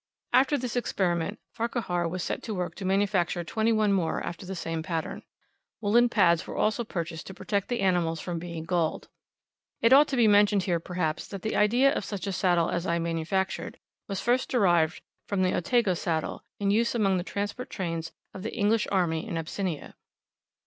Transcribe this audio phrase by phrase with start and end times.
[0.33, 4.55] After this experiment, Farquhar was set to work to manufacture twenty one more after the
[4.55, 5.21] same pattern.
[5.79, 9.09] Woollen pads were also purchased to protect the animals from being galled.
[9.79, 12.87] It ought to be mentioned here, perhaps, that the idea of such a saddle as
[12.87, 13.77] I manufactured,
[14.07, 18.55] was first derived from the Otago saddle, in use among the transport trains of the
[18.57, 19.93] English army in Abyssinia.